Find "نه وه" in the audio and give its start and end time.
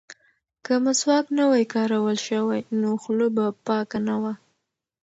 4.07-4.33